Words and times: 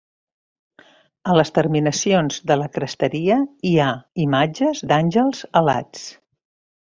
A 1.33 1.35
les 1.39 1.51
terminacions 1.57 2.39
de 2.51 2.57
la 2.61 2.69
cresteria 2.77 3.37
hi 3.73 3.77
ha 3.83 3.91
imatges 4.27 4.83
d'àngels 4.93 5.45
alats. 5.63 6.07